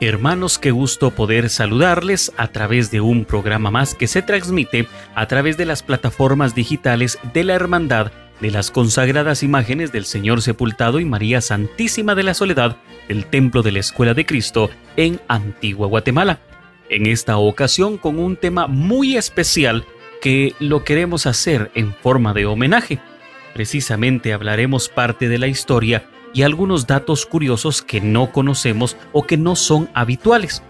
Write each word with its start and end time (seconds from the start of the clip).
Hermanos, 0.00 0.60
qué 0.60 0.70
gusto 0.70 1.10
poder 1.10 1.50
saludarles 1.50 2.32
a 2.36 2.48
través 2.48 2.92
de 2.92 3.00
un 3.00 3.24
programa 3.24 3.72
más 3.72 3.96
que 3.96 4.06
se 4.06 4.22
transmite 4.22 4.86
a 5.16 5.26
través 5.26 5.56
de 5.56 5.64
las 5.64 5.82
plataformas 5.82 6.54
digitales 6.54 7.18
de 7.34 7.42
la 7.42 7.54
Hermandad 7.54 8.12
de 8.40 8.52
las 8.52 8.70
consagradas 8.70 9.42
imágenes 9.42 9.90
del 9.90 10.04
Señor 10.04 10.40
Sepultado 10.40 11.00
y 11.00 11.04
María 11.04 11.40
Santísima 11.40 12.14
de 12.14 12.22
la 12.22 12.34
Soledad 12.34 12.76
del 13.08 13.26
Templo 13.26 13.64
de 13.64 13.72
la 13.72 13.80
Escuela 13.80 14.14
de 14.14 14.24
Cristo 14.24 14.70
en 14.96 15.20
Antigua 15.26 15.88
Guatemala. 15.88 16.38
En 16.88 17.06
esta 17.06 17.36
ocasión 17.36 17.98
con 17.98 18.20
un 18.20 18.36
tema 18.36 18.68
muy 18.68 19.16
especial 19.16 19.84
que 20.22 20.54
lo 20.60 20.84
queremos 20.84 21.26
hacer 21.26 21.72
en 21.74 21.92
forma 21.92 22.34
de 22.34 22.46
homenaje. 22.46 23.00
Precisamente 23.52 24.32
hablaremos 24.32 24.88
parte 24.88 25.28
de 25.28 25.38
la 25.38 25.48
historia 25.48 26.04
y 26.34 26.42
algunos 26.42 26.86
datos 26.86 27.26
curiosos 27.26 27.82
que 27.82 28.00
no 28.00 28.32
conocemos 28.32 28.96
o 29.12 29.26
que 29.26 29.36
no 29.36 29.56
son 29.56 29.88
habituales. 29.94 30.62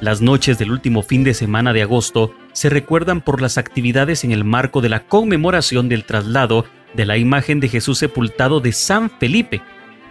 Las 0.00 0.20
noches 0.20 0.58
del 0.58 0.72
último 0.72 1.02
fin 1.02 1.24
de 1.24 1.32
semana 1.32 1.72
de 1.72 1.82
agosto 1.82 2.34
se 2.52 2.68
recuerdan 2.68 3.22
por 3.22 3.40
las 3.40 3.56
actividades 3.56 4.24
en 4.24 4.32
el 4.32 4.44
marco 4.44 4.80
de 4.80 4.90
la 4.90 5.04
conmemoración 5.04 5.88
del 5.88 6.04
traslado 6.04 6.66
de 6.94 7.06
la 7.06 7.16
imagen 7.16 7.60
de 7.60 7.68
Jesús 7.68 7.98
sepultado 7.98 8.60
de 8.60 8.72
San 8.72 9.10
Felipe, 9.10 9.62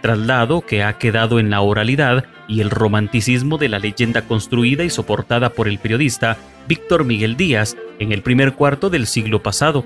traslado 0.02 0.60
que 0.60 0.82
ha 0.82 0.98
quedado 0.98 1.38
en 1.38 1.50
la 1.50 1.60
oralidad 1.60 2.24
y 2.48 2.60
el 2.60 2.70
romanticismo 2.70 3.58
de 3.58 3.68
la 3.68 3.78
leyenda 3.78 4.22
construida 4.22 4.84
y 4.84 4.90
soportada 4.90 5.50
por 5.50 5.68
el 5.68 5.78
periodista 5.78 6.36
Víctor 6.68 7.04
Miguel 7.04 7.36
Díaz 7.36 7.76
en 7.98 8.12
el 8.12 8.22
primer 8.22 8.54
cuarto 8.54 8.90
del 8.90 9.06
siglo 9.06 9.42
pasado, 9.42 9.84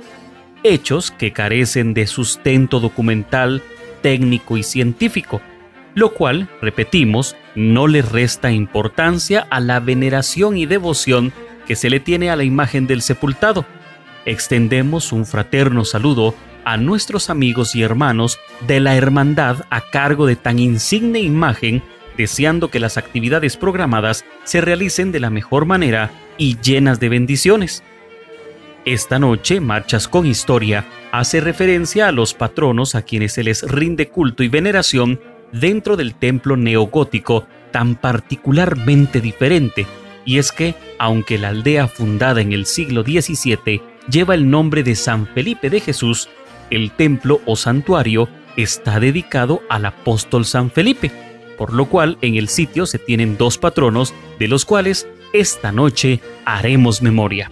hechos 0.62 1.10
que 1.10 1.32
carecen 1.32 1.94
de 1.94 2.06
sustento 2.06 2.80
documental 2.80 3.62
técnico 4.02 4.56
y 4.56 4.62
científico, 4.62 5.40
lo 5.94 6.14
cual, 6.14 6.48
repetimos, 6.60 7.36
no 7.54 7.86
le 7.86 8.02
resta 8.02 8.52
importancia 8.52 9.46
a 9.50 9.60
la 9.60 9.80
veneración 9.80 10.56
y 10.56 10.66
devoción 10.66 11.32
que 11.66 11.76
se 11.76 11.90
le 11.90 12.00
tiene 12.00 12.30
a 12.30 12.36
la 12.36 12.44
imagen 12.44 12.86
del 12.86 13.02
sepultado. 13.02 13.64
Extendemos 14.24 15.12
un 15.12 15.26
fraterno 15.26 15.84
saludo 15.84 16.34
a 16.64 16.76
nuestros 16.76 17.30
amigos 17.30 17.74
y 17.74 17.82
hermanos 17.82 18.38
de 18.66 18.80
la 18.80 18.96
hermandad 18.96 19.64
a 19.70 19.80
cargo 19.80 20.26
de 20.26 20.36
tan 20.36 20.58
insigne 20.58 21.20
imagen, 21.20 21.82
deseando 22.16 22.70
que 22.70 22.80
las 22.80 22.96
actividades 22.96 23.56
programadas 23.56 24.24
se 24.44 24.60
realicen 24.60 25.10
de 25.10 25.20
la 25.20 25.30
mejor 25.30 25.64
manera 25.64 26.10
y 26.38 26.58
llenas 26.60 27.00
de 27.00 27.08
bendiciones. 27.08 27.82
Esta 28.86 29.18
noche, 29.18 29.60
Marchas 29.60 30.08
con 30.08 30.24
Historia 30.24 30.86
hace 31.12 31.40
referencia 31.42 32.08
a 32.08 32.12
los 32.12 32.32
patronos 32.32 32.94
a 32.94 33.02
quienes 33.02 33.34
se 33.34 33.44
les 33.44 33.62
rinde 33.62 34.08
culto 34.08 34.42
y 34.42 34.48
veneración 34.48 35.20
dentro 35.52 35.98
del 35.98 36.14
templo 36.14 36.56
neogótico 36.56 37.46
tan 37.72 37.94
particularmente 37.94 39.20
diferente, 39.20 39.86
y 40.24 40.38
es 40.38 40.50
que, 40.50 40.74
aunque 40.98 41.36
la 41.36 41.48
aldea 41.48 41.88
fundada 41.88 42.40
en 42.40 42.54
el 42.54 42.64
siglo 42.64 43.02
XVII 43.02 43.82
lleva 44.10 44.34
el 44.34 44.48
nombre 44.48 44.82
de 44.82 44.94
San 44.94 45.26
Felipe 45.26 45.68
de 45.68 45.80
Jesús, 45.80 46.30
el 46.70 46.90
templo 46.92 47.42
o 47.44 47.56
santuario 47.56 48.30
está 48.56 48.98
dedicado 48.98 49.60
al 49.68 49.84
apóstol 49.84 50.46
San 50.46 50.70
Felipe, 50.70 51.10
por 51.58 51.74
lo 51.74 51.84
cual 51.84 52.16
en 52.22 52.36
el 52.36 52.48
sitio 52.48 52.86
se 52.86 52.98
tienen 52.98 53.36
dos 53.36 53.58
patronos 53.58 54.14
de 54.38 54.48
los 54.48 54.64
cuales 54.64 55.06
esta 55.34 55.70
noche 55.70 56.20
haremos 56.46 57.02
memoria. 57.02 57.50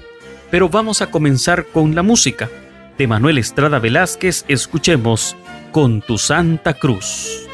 Pero 0.50 0.68
vamos 0.68 1.02
a 1.02 1.10
comenzar 1.10 1.66
con 1.66 1.94
la 1.94 2.02
música. 2.02 2.48
De 2.96 3.06
Manuel 3.06 3.38
Estrada 3.38 3.78
Velázquez 3.78 4.44
escuchemos 4.48 5.36
Con 5.72 6.00
tu 6.00 6.18
Santa 6.18 6.74
Cruz. 6.74 7.47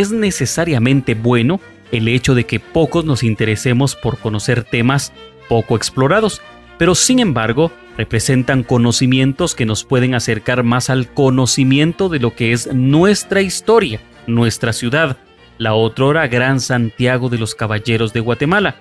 Es 0.00 0.10
necesariamente 0.12 1.14
bueno 1.14 1.60
el 1.92 2.08
hecho 2.08 2.34
de 2.34 2.44
que 2.44 2.60
pocos 2.60 3.04
nos 3.04 3.22
interesemos 3.22 3.94
por 3.94 4.18
conocer 4.18 4.64
temas 4.64 5.12
poco 5.48 5.76
explorados, 5.76 6.42
pero 6.78 6.94
sin 6.94 7.18
embargo 7.18 7.70
representan 7.96 8.62
conocimientos 8.62 9.54
que 9.54 9.64
nos 9.64 9.84
pueden 9.84 10.14
acercar 10.14 10.64
más 10.64 10.90
al 10.90 11.08
conocimiento 11.08 12.08
de 12.08 12.18
lo 12.18 12.34
que 12.34 12.52
es 12.52 12.72
nuestra 12.74 13.40
historia, 13.40 14.00
nuestra 14.26 14.72
ciudad, 14.72 15.16
la 15.58 15.74
otrora 15.74 16.26
Gran 16.26 16.60
Santiago 16.60 17.28
de 17.30 17.38
los 17.38 17.54
Caballeros 17.54 18.12
de 18.12 18.20
Guatemala, 18.20 18.76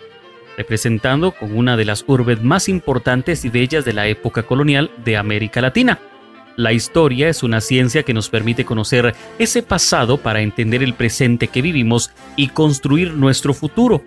representando 0.57 1.31
con 1.31 1.55
una 1.55 1.77
de 1.77 1.85
las 1.85 2.03
urbes 2.07 2.41
más 2.41 2.67
importantes 2.67 3.45
y 3.45 3.49
bellas 3.49 3.85
de 3.85 3.93
la 3.93 4.07
época 4.07 4.43
colonial 4.43 4.91
de 5.05 5.15
América 5.15 5.61
Latina. 5.61 5.99
La 6.57 6.71
historia 6.71 7.27
es 7.27 7.43
una 7.43 7.59
ciencia 7.59 8.03
que 8.03 8.13
nos 8.13 8.29
permite 8.29 8.63
conocer 8.63 9.13
ese 9.39 9.61
pasado 9.61 10.17
para 10.17 10.41
entender 10.41 10.83
el 10.83 10.93
presente 10.93 11.49
que 11.49 11.61
vivimos 11.61 12.11
y 12.37 12.47
construir 12.47 13.13
nuestro 13.13 13.53
futuro. 13.53 14.01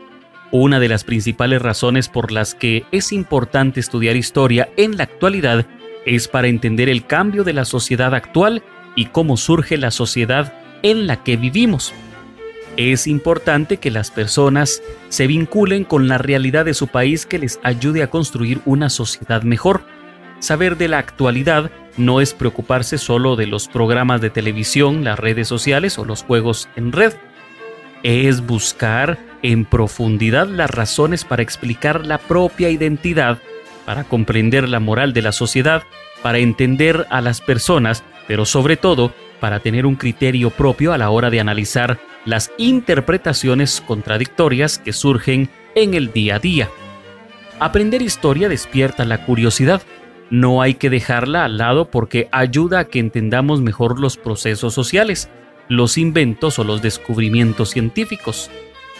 Una 0.51 0.81
de 0.81 0.89
las 0.89 1.05
principales 1.05 1.61
razones 1.61 2.09
por 2.09 2.33
las 2.33 2.55
que 2.55 2.87
es 2.91 3.13
importante 3.13 3.81
estudiar 3.81 4.17
historia 4.17 4.71
en 4.79 4.97
la 4.97 5.05
actualidad 5.05 5.67
es 6.07 6.27
para 6.27 6.49
entender 6.49 6.89
el 6.89 7.05
cambio 7.05 7.45
de 7.45 7.53
la 7.53 7.67
sociedad 7.67 8.15
actual 8.15 8.63
y 8.97 9.07
cómo 9.07 9.37
surge 9.37 9.77
la 9.77 9.91
sociedad 9.91 10.55
en 10.83 11.07
la 11.07 11.23
que 11.23 11.37
vivimos. 11.37 11.93
Es 12.79 13.07
importante 13.07 13.77
que 13.77 13.91
las 13.91 14.11
personas 14.11 14.83
se 15.11 15.27
vinculen 15.27 15.85
con 15.85 16.09
la 16.09 16.17
realidad 16.17 16.65
de 16.65 16.73
su 16.73 16.87
país 16.87 17.27
que 17.27 17.39
les 17.39 17.61
ayude 17.63 18.03
a 18.03 18.09
construir 18.09 18.63
una 18.65 18.89
sociedad 18.89 19.43
mejor. 19.43 19.83
Saber 20.41 20.77
de 20.77 20.89
la 20.89 20.99
actualidad 20.99 21.71
no 21.97 22.21
es 22.21 22.33
preocuparse 22.33 22.97
solo 22.97 23.35
de 23.35 23.47
los 23.47 23.69
programas 23.69 24.21
de 24.21 24.31
televisión, 24.31 25.03
las 25.03 25.19
redes 25.19 25.49
sociales 25.49 25.99
o 25.99 26.05
los 26.05 26.23
juegos 26.23 26.69
en 26.77 26.93
red. 26.93 27.15
Es 28.05 28.47
buscar 28.47 29.19
en 29.43 29.65
profundidad 29.65 30.47
las 30.47 30.71
razones 30.71 31.25
para 31.25 31.43
explicar 31.43 32.07
la 32.07 32.19
propia 32.19 32.71
identidad, 32.71 33.39
para 33.85 34.05
comprender 34.05 34.69
la 34.69 34.79
moral 34.79 35.13
de 35.13 35.23
la 35.23 35.33
sociedad, 35.33 35.83
para 36.23 36.39
entender 36.39 37.07
a 37.11 37.21
las 37.21 37.41
personas, 37.41 38.05
pero 38.29 38.45
sobre 38.45 38.77
todo 38.77 39.13
para 39.41 39.61
tener 39.61 39.87
un 39.87 39.97
criterio 39.97 40.51
propio 40.51 40.93
a 40.93 40.99
la 40.99 41.11
hora 41.11 41.31
de 41.31 41.41
analizar 41.41 41.99
las 42.25 42.53
interpretaciones 42.59 43.81
contradictorias 43.81 44.79
que 44.79 44.93
surgen 44.93 45.49
en 45.75 45.95
el 45.95 46.13
día 46.13 46.37
a 46.37 46.39
día. 46.39 46.69
Aprender 47.61 48.03
historia 48.03 48.49
despierta 48.49 49.05
la 49.05 49.25
curiosidad, 49.25 49.83
no 50.31 50.63
hay 50.63 50.75
que 50.75 50.91
dejarla 50.91 51.45
al 51.45 51.59
lado 51.59 51.91
porque 51.91 52.29
ayuda 52.33 52.81
a 52.81 52.85
que 52.85 52.99
entendamos 52.99 53.61
mejor 53.61 53.99
los 53.99 54.17
procesos 54.17 54.75
sociales, 54.75 55.29
los 55.69 55.99
inventos 55.99 56.59
o 56.59 56.65
los 56.65 56.83
descubrimientos 56.83 57.71
científicos. 57.71 58.51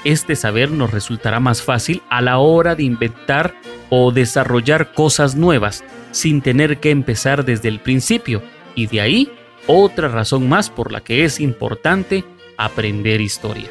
Este 0.05 0.37
saber 0.37 0.71
nos 0.71 0.93
resultará 0.93 1.41
más 1.41 1.63
fácil 1.63 2.03
a 2.09 2.21
la 2.21 2.39
hora 2.39 2.75
de 2.75 2.85
inventar 2.85 3.55
o 3.91 4.13
desarrollar 4.13 4.93
cosas 4.93 5.35
nuevas 5.35 5.85
sin 6.13 6.41
tener 6.41 6.79
que 6.79 6.91
empezar 6.91 7.45
desde 7.45 7.69
el 7.69 7.81
principio 7.81 8.43
y 8.75 8.87
de 8.87 9.01
ahí 9.01 9.33
otra 9.67 10.09
razón 10.09 10.49
más 10.49 10.71
por 10.71 10.93
la 10.93 11.01
que 11.01 11.25
es 11.25 11.41
importante 11.41 12.25
aprender 12.57 13.21
historia. 13.21 13.71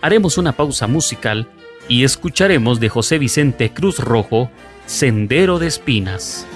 Haremos 0.00 0.38
una 0.38 0.52
pausa 0.52 0.86
musical 0.86 1.48
y 1.88 2.04
escucharemos 2.04 2.78
de 2.80 2.88
José 2.88 3.18
Vicente 3.18 3.70
Cruz 3.70 3.98
Rojo 3.98 4.50
Sendero 4.88 5.58
de 5.58 5.66
Espinas. 5.66 6.46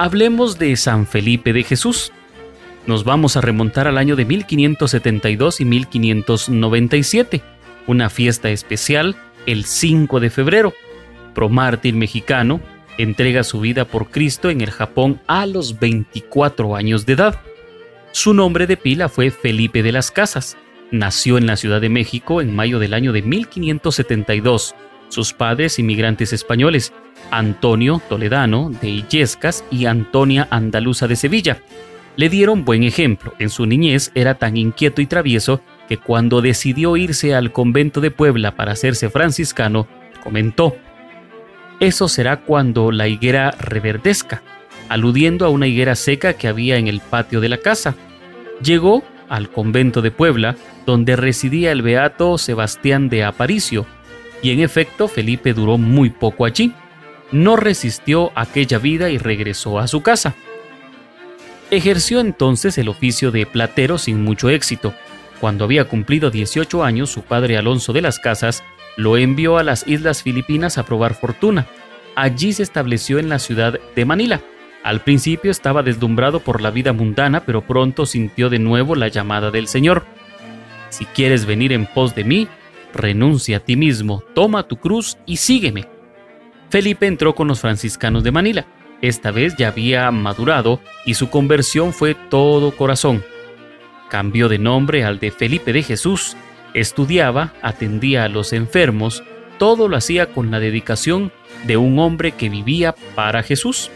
Hablemos 0.00 0.58
de 0.58 0.74
San 0.76 1.06
Felipe 1.06 1.52
de 1.52 1.62
Jesús. 1.62 2.10
Nos 2.86 3.04
vamos 3.04 3.36
a 3.36 3.42
remontar 3.42 3.86
al 3.86 3.98
año 3.98 4.16
de 4.16 4.24
1572 4.24 5.60
y 5.60 5.66
1597, 5.66 7.42
una 7.86 8.08
fiesta 8.08 8.48
especial 8.48 9.14
el 9.44 9.66
5 9.66 10.18
de 10.20 10.30
febrero. 10.30 10.72
Promártir 11.34 11.96
mexicano 11.96 12.62
entrega 12.96 13.44
su 13.44 13.60
vida 13.60 13.84
por 13.84 14.10
Cristo 14.10 14.48
en 14.48 14.62
el 14.62 14.70
Japón 14.70 15.20
a 15.26 15.44
los 15.44 15.78
24 15.78 16.76
años 16.76 17.04
de 17.04 17.12
edad. 17.12 17.38
Su 18.12 18.32
nombre 18.32 18.66
de 18.66 18.78
pila 18.78 19.10
fue 19.10 19.30
Felipe 19.30 19.82
de 19.82 19.92
las 19.92 20.10
Casas. 20.10 20.56
Nació 20.90 21.36
en 21.36 21.46
la 21.46 21.56
Ciudad 21.56 21.82
de 21.82 21.90
México 21.90 22.40
en 22.40 22.56
mayo 22.56 22.78
del 22.78 22.94
año 22.94 23.12
de 23.12 23.20
1572. 23.20 24.74
Sus 25.10 25.32
padres, 25.32 25.78
inmigrantes 25.80 26.32
españoles, 26.32 26.92
Antonio 27.32 28.00
Toledano 28.08 28.70
de 28.70 28.88
Illescas 28.88 29.64
y 29.68 29.86
Antonia 29.86 30.46
Andaluza 30.50 31.08
de 31.08 31.16
Sevilla. 31.16 31.58
Le 32.14 32.28
dieron 32.28 32.64
buen 32.64 32.84
ejemplo. 32.84 33.34
En 33.40 33.50
su 33.50 33.66
niñez 33.66 34.12
era 34.14 34.36
tan 34.36 34.56
inquieto 34.56 35.02
y 35.02 35.06
travieso 35.06 35.62
que 35.88 35.96
cuando 35.96 36.40
decidió 36.40 36.96
irse 36.96 37.34
al 37.34 37.50
convento 37.50 38.00
de 38.00 38.12
Puebla 38.12 38.54
para 38.54 38.72
hacerse 38.72 39.10
franciscano, 39.10 39.88
comentó, 40.22 40.76
Eso 41.80 42.06
será 42.06 42.42
cuando 42.42 42.92
la 42.92 43.08
higuera 43.08 43.50
reverdezca, 43.50 44.42
aludiendo 44.88 45.44
a 45.44 45.48
una 45.48 45.66
higuera 45.66 45.96
seca 45.96 46.34
que 46.34 46.46
había 46.46 46.76
en 46.76 46.86
el 46.86 47.00
patio 47.00 47.40
de 47.40 47.48
la 47.48 47.58
casa. 47.58 47.96
Llegó 48.62 49.02
al 49.28 49.50
convento 49.50 50.02
de 50.02 50.12
Puebla, 50.12 50.54
donde 50.86 51.16
residía 51.16 51.72
el 51.72 51.82
beato 51.82 52.38
Sebastián 52.38 53.08
de 53.08 53.24
Aparicio, 53.24 53.86
y 54.42 54.52
en 54.52 54.60
efecto 54.60 55.08
Felipe 55.08 55.52
duró 55.52 55.78
muy 55.78 56.10
poco 56.10 56.44
allí 56.44 56.72
no 57.32 57.56
resistió 57.56 58.32
aquella 58.34 58.78
vida 58.78 59.10
y 59.10 59.18
regresó 59.18 59.78
a 59.78 59.86
su 59.86 60.02
casa. 60.02 60.34
Ejerció 61.70 62.20
entonces 62.20 62.76
el 62.78 62.88
oficio 62.88 63.30
de 63.30 63.46
platero 63.46 63.98
sin 63.98 64.24
mucho 64.24 64.50
éxito. 64.50 64.92
Cuando 65.40 65.64
había 65.64 65.84
cumplido 65.84 66.30
18 66.30 66.84
años, 66.84 67.10
su 67.10 67.22
padre 67.22 67.56
Alonso 67.56 67.92
de 67.92 68.02
las 68.02 68.18
Casas 68.18 68.64
lo 68.96 69.16
envió 69.16 69.56
a 69.56 69.62
las 69.62 69.86
Islas 69.86 70.22
Filipinas 70.22 70.76
a 70.76 70.84
probar 70.84 71.14
fortuna. 71.14 71.66
Allí 72.16 72.52
se 72.52 72.64
estableció 72.64 73.18
en 73.18 73.28
la 73.28 73.38
ciudad 73.38 73.78
de 73.94 74.04
Manila. 74.04 74.40
Al 74.82 75.00
principio 75.02 75.50
estaba 75.50 75.82
deslumbrado 75.82 76.40
por 76.40 76.60
la 76.60 76.70
vida 76.70 76.92
mundana, 76.92 77.44
pero 77.44 77.62
pronto 77.62 78.04
sintió 78.04 78.50
de 78.50 78.58
nuevo 78.58 78.96
la 78.96 79.08
llamada 79.08 79.50
del 79.50 79.68
Señor. 79.68 80.04
Si 80.88 81.04
quieres 81.04 81.46
venir 81.46 81.72
en 81.72 81.86
pos 81.86 82.14
de 82.14 82.24
mí, 82.24 82.48
renuncia 82.94 83.58
a 83.58 83.60
ti 83.60 83.76
mismo, 83.76 84.22
toma 84.34 84.66
tu 84.68 84.76
cruz 84.76 85.16
y 85.26 85.36
sígueme. 85.36 85.88
Felipe 86.70 87.06
entró 87.06 87.34
con 87.34 87.48
los 87.48 87.60
franciscanos 87.60 88.22
de 88.22 88.30
Manila. 88.30 88.66
Esta 89.02 89.30
vez 89.30 89.56
ya 89.56 89.68
había 89.68 90.10
madurado 90.10 90.80
y 91.04 91.14
su 91.14 91.30
conversión 91.30 91.92
fue 91.92 92.14
todo 92.14 92.76
corazón. 92.76 93.24
Cambió 94.08 94.48
de 94.48 94.58
nombre 94.58 95.04
al 95.04 95.18
de 95.18 95.30
Felipe 95.30 95.72
de 95.72 95.82
Jesús, 95.82 96.36
estudiaba, 96.74 97.54
atendía 97.62 98.24
a 98.24 98.28
los 98.28 98.52
enfermos, 98.52 99.22
todo 99.58 99.88
lo 99.88 99.96
hacía 99.96 100.26
con 100.26 100.50
la 100.50 100.60
dedicación 100.60 101.32
de 101.66 101.76
un 101.76 101.98
hombre 101.98 102.32
que 102.32 102.48
vivía 102.48 102.94
para 103.14 103.42
Jesús. 103.42 103.90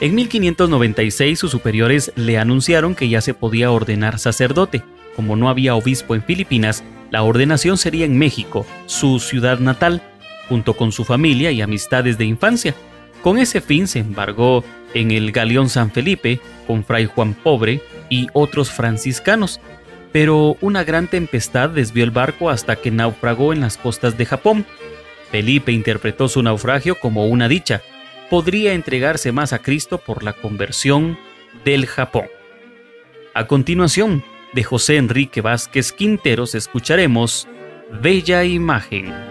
En 0.00 0.14
1596 0.14 1.38
sus 1.38 1.50
superiores 1.50 2.12
le 2.16 2.38
anunciaron 2.38 2.94
que 2.94 3.08
ya 3.08 3.20
se 3.20 3.34
podía 3.34 3.70
ordenar 3.70 4.18
sacerdote. 4.18 4.82
Como 5.16 5.36
no 5.36 5.48
había 5.48 5.74
obispo 5.74 6.14
en 6.14 6.22
Filipinas, 6.22 6.82
la 7.10 7.22
ordenación 7.22 7.76
sería 7.76 8.04
en 8.04 8.18
México, 8.18 8.66
su 8.86 9.18
ciudad 9.18 9.58
natal, 9.58 10.02
junto 10.48 10.74
con 10.74 10.92
su 10.92 11.04
familia 11.04 11.50
y 11.50 11.60
amistades 11.60 12.18
de 12.18 12.24
infancia. 12.24 12.74
Con 13.22 13.38
ese 13.38 13.60
fin 13.60 13.86
se 13.86 13.98
embargó 13.98 14.64
en 14.94 15.10
el 15.10 15.32
galeón 15.32 15.68
San 15.68 15.90
Felipe 15.90 16.40
con 16.66 16.84
Fray 16.84 17.06
Juan 17.06 17.34
Pobre 17.34 17.82
y 18.08 18.28
otros 18.32 18.70
franciscanos, 18.70 19.60
pero 20.12 20.56
una 20.60 20.84
gran 20.84 21.08
tempestad 21.08 21.70
desvió 21.70 22.04
el 22.04 22.10
barco 22.10 22.50
hasta 22.50 22.76
que 22.76 22.90
naufragó 22.90 23.52
en 23.52 23.60
las 23.60 23.76
costas 23.76 24.16
de 24.16 24.26
Japón. 24.26 24.66
Felipe 25.30 25.72
interpretó 25.72 26.28
su 26.28 26.42
naufragio 26.42 26.98
como 26.98 27.26
una 27.26 27.48
dicha. 27.48 27.82
Podría 28.28 28.72
entregarse 28.72 29.32
más 29.32 29.52
a 29.52 29.60
Cristo 29.60 29.98
por 29.98 30.22
la 30.24 30.32
conversión 30.32 31.18
del 31.64 31.86
Japón. 31.86 32.26
A 33.34 33.46
continuación, 33.46 34.24
de 34.52 34.64
José 34.64 34.96
Enrique 34.96 35.40
Vázquez 35.40 35.92
Quinteros 35.92 36.54
escucharemos 36.54 37.48
Bella 38.02 38.44
Imagen. 38.44 39.29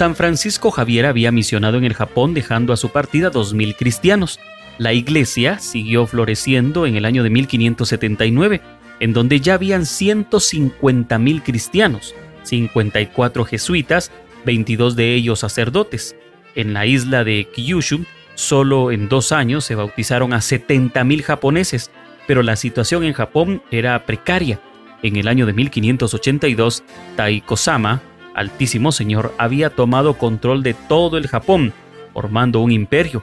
San 0.00 0.16
Francisco 0.16 0.70
Javier 0.70 1.04
había 1.04 1.30
misionado 1.30 1.76
en 1.76 1.84
el 1.84 1.92
Japón 1.92 2.32
dejando 2.32 2.72
a 2.72 2.78
su 2.78 2.88
partida 2.88 3.30
2.000 3.30 3.76
cristianos. 3.76 4.40
La 4.78 4.94
iglesia 4.94 5.58
siguió 5.58 6.06
floreciendo 6.06 6.86
en 6.86 6.96
el 6.96 7.04
año 7.04 7.22
de 7.22 7.28
1579, 7.28 8.62
en 9.00 9.12
donde 9.12 9.40
ya 9.40 9.52
habían 9.52 9.82
150.000 9.82 11.42
cristianos, 11.42 12.14
54 12.44 13.44
jesuitas, 13.44 14.10
22 14.46 14.96
de 14.96 15.14
ellos 15.16 15.40
sacerdotes. 15.40 16.16
En 16.54 16.72
la 16.72 16.86
isla 16.86 17.22
de 17.22 17.46
Kyushu, 17.54 18.06
solo 18.36 18.92
en 18.92 19.10
dos 19.10 19.32
años 19.32 19.66
se 19.66 19.74
bautizaron 19.74 20.32
a 20.32 20.38
70.000 20.38 21.22
japoneses, 21.22 21.90
pero 22.26 22.42
la 22.42 22.56
situación 22.56 23.04
en 23.04 23.12
Japón 23.12 23.62
era 23.70 24.06
precaria. 24.06 24.62
En 25.02 25.16
el 25.16 25.28
año 25.28 25.44
de 25.44 25.52
1582, 25.52 26.84
Taiko-sama, 27.16 28.00
Altísimo 28.34 28.92
Señor, 28.92 29.34
había 29.38 29.70
tomado 29.70 30.14
control 30.14 30.62
de 30.62 30.74
todo 30.74 31.16
el 31.16 31.26
Japón, 31.26 31.72
formando 32.12 32.60
un 32.60 32.72
imperio. 32.72 33.22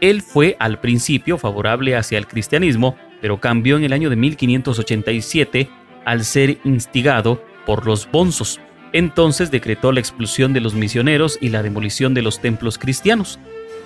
Él 0.00 0.22
fue 0.22 0.56
al 0.58 0.80
principio 0.80 1.38
favorable 1.38 1.96
hacia 1.96 2.18
el 2.18 2.26
cristianismo, 2.26 2.96
pero 3.20 3.40
cambió 3.40 3.76
en 3.76 3.84
el 3.84 3.92
año 3.92 4.10
de 4.10 4.16
1587 4.16 5.68
al 6.04 6.24
ser 6.24 6.58
instigado 6.64 7.42
por 7.66 7.86
los 7.86 8.10
bonzos. 8.10 8.60
Entonces 8.92 9.50
decretó 9.50 9.92
la 9.92 10.00
expulsión 10.00 10.52
de 10.52 10.60
los 10.60 10.74
misioneros 10.74 11.38
y 11.40 11.50
la 11.50 11.62
demolición 11.62 12.14
de 12.14 12.22
los 12.22 12.40
templos 12.40 12.78
cristianos. 12.78 13.38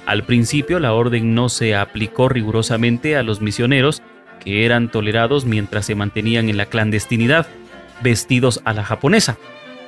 Al 0.06 0.24
principio 0.24 0.78
la 0.78 0.92
orden 0.92 1.34
no 1.34 1.48
se 1.48 1.74
aplicó 1.74 2.28
rigurosamente 2.28 3.16
a 3.16 3.22
los 3.22 3.40
misioneros, 3.40 4.02
que 4.44 4.64
eran 4.64 4.90
tolerados 4.90 5.44
mientras 5.44 5.86
se 5.86 5.94
mantenían 5.94 6.48
en 6.48 6.56
la 6.56 6.66
clandestinidad, 6.66 7.46
vestidos 8.02 8.60
a 8.64 8.72
la 8.72 8.84
japonesa. 8.84 9.38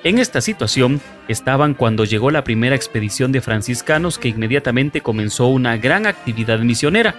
En 0.04 0.18
esta 0.18 0.42
situación 0.42 1.00
estaban 1.28 1.72
cuando 1.72 2.04
llegó 2.04 2.30
la 2.30 2.44
primera 2.44 2.76
expedición 2.76 3.32
de 3.32 3.40
franciscanos 3.40 4.18
que 4.18 4.28
inmediatamente 4.28 5.00
comenzó 5.00 5.46
una 5.46 5.78
gran 5.78 6.06
actividad 6.06 6.58
misionera. 6.58 7.14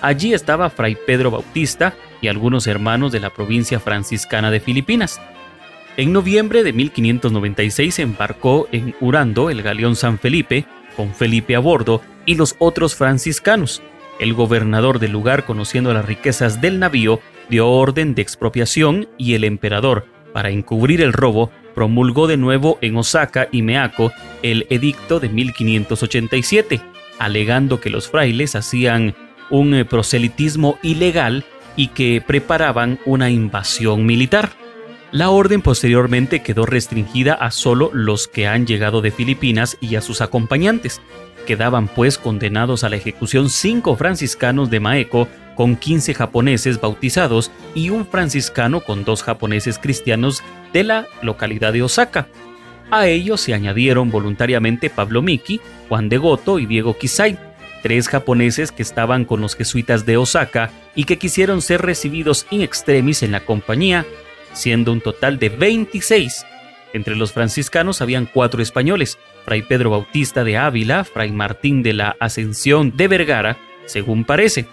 Allí 0.00 0.32
estaba 0.32 0.70
Fray 0.70 0.96
Pedro 1.04 1.32
Bautista 1.32 1.94
y 2.20 2.28
algunos 2.28 2.68
hermanos 2.68 3.10
de 3.10 3.18
la 3.18 3.30
provincia 3.30 3.80
franciscana 3.80 4.52
de 4.52 4.60
Filipinas. 4.60 5.20
En 5.96 6.12
noviembre 6.12 6.62
de 6.62 6.72
1596 6.72 7.98
embarcó 7.98 8.68
en 8.70 8.94
Urando 9.00 9.50
el 9.50 9.62
galeón 9.62 9.96
San 9.96 10.20
Felipe, 10.20 10.64
con 10.96 11.12
Felipe 11.16 11.56
a 11.56 11.58
bordo 11.58 12.02
y 12.24 12.36
los 12.36 12.54
otros 12.60 12.94
franciscanos. 12.94 13.82
El 14.20 14.34
gobernador 14.34 15.00
del 15.00 15.10
lugar, 15.10 15.44
conociendo 15.44 15.92
las 15.92 16.04
riquezas 16.04 16.60
del 16.60 16.78
navío, 16.78 17.18
dio 17.50 17.68
orden 17.68 18.14
de 18.14 18.22
expropiación 18.22 19.08
y 19.18 19.34
el 19.34 19.42
emperador, 19.42 20.06
para 20.32 20.50
encubrir 20.50 21.00
el 21.00 21.12
robo, 21.12 21.50
promulgó 21.78 22.26
de 22.26 22.36
nuevo 22.36 22.76
en 22.80 22.96
Osaka 22.96 23.46
y 23.52 23.62
Meako 23.62 24.10
el 24.42 24.66
edicto 24.68 25.20
de 25.20 25.28
1587, 25.28 26.80
alegando 27.20 27.80
que 27.80 27.88
los 27.88 28.08
frailes 28.08 28.56
hacían 28.56 29.14
un 29.48 29.74
eh, 29.74 29.84
proselitismo 29.84 30.76
ilegal 30.82 31.44
y 31.76 31.86
que 31.86 32.20
preparaban 32.20 32.98
una 33.04 33.30
invasión 33.30 34.06
militar. 34.06 34.50
La 35.12 35.30
orden 35.30 35.62
posteriormente 35.62 36.42
quedó 36.42 36.66
restringida 36.66 37.34
a 37.34 37.52
solo 37.52 37.92
los 37.92 38.26
que 38.26 38.48
han 38.48 38.66
llegado 38.66 39.00
de 39.00 39.12
Filipinas 39.12 39.76
y 39.80 39.94
a 39.94 40.00
sus 40.00 40.20
acompañantes. 40.20 41.00
Quedaban 41.46 41.86
pues 41.86 42.18
condenados 42.18 42.82
a 42.82 42.88
la 42.88 42.96
ejecución 42.96 43.50
cinco 43.50 43.94
franciscanos 43.94 44.68
de 44.68 44.80
Maeco 44.80 45.28
con 45.58 45.74
15 45.74 46.14
japoneses 46.14 46.80
bautizados 46.80 47.50
y 47.74 47.90
un 47.90 48.06
franciscano 48.06 48.78
con 48.80 49.02
dos 49.02 49.24
japoneses 49.24 49.80
cristianos 49.80 50.44
de 50.72 50.84
la 50.84 51.08
localidad 51.20 51.72
de 51.72 51.82
Osaka. 51.82 52.28
A 52.92 53.08
ellos 53.08 53.40
se 53.40 53.54
añadieron 53.54 54.08
voluntariamente 54.12 54.88
Pablo 54.88 55.20
Miki, 55.20 55.60
Juan 55.88 56.08
de 56.08 56.18
Goto 56.18 56.60
y 56.60 56.66
Diego 56.66 56.96
Kisai, 56.96 57.40
tres 57.82 58.06
japoneses 58.06 58.70
que 58.70 58.84
estaban 58.84 59.24
con 59.24 59.40
los 59.40 59.56
jesuitas 59.56 60.06
de 60.06 60.16
Osaka 60.16 60.70
y 60.94 61.04
que 61.04 61.18
quisieron 61.18 61.60
ser 61.60 61.82
recibidos 61.82 62.46
in 62.50 62.62
extremis 62.62 63.24
en 63.24 63.32
la 63.32 63.40
compañía 63.40 64.06
siendo 64.52 64.92
un 64.92 65.00
total 65.00 65.40
de 65.40 65.48
26. 65.48 66.46
Entre 66.92 67.16
los 67.16 67.32
franciscanos 67.32 68.00
habían 68.00 68.26
cuatro 68.26 68.62
españoles, 68.62 69.18
Fray 69.44 69.62
Pedro 69.62 69.90
Bautista 69.90 70.44
de 70.44 70.56
Ávila, 70.56 71.02
Fray 71.02 71.32
Martín 71.32 71.82
de 71.82 71.94
la 71.94 72.16
Ascensión 72.20 72.96
de 72.96 73.08
Vergara, 73.08 73.56
según 73.86 74.22
parece, 74.22 74.68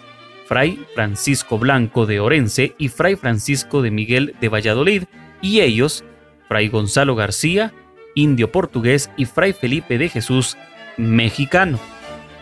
Fray 0.46 0.86
Francisco 0.94 1.58
Blanco 1.58 2.06
de 2.06 2.20
Orense 2.20 2.76
y 2.78 2.90
Fray 2.90 3.16
Francisco 3.16 3.82
de 3.82 3.92
Miguel 3.92 4.36
de 4.40 4.50
Valladolid, 4.50 5.04
y 5.42 5.62
ellos, 5.62 6.04
Fray 6.48 6.70
Gonzalo 6.70 7.16
García, 7.16 7.74
indio 8.14 8.52
portugués, 8.52 9.10
y 9.18 9.26
Fray 9.26 9.54
Felipe 9.54 9.98
de 9.98 10.10
Jesús, 10.10 10.58
mexicano. 10.98 11.80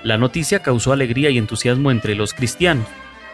La 0.03 0.17
noticia 0.17 0.59
causó 0.59 0.91
alegría 0.91 1.29
y 1.29 1.37
entusiasmo 1.37 1.91
entre 1.91 2.15
los 2.15 2.33
cristianos, 2.33 2.87